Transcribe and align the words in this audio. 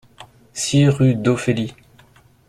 six 0.55 0.87
rue 0.87 1.13
d'Ophélie 1.13 1.75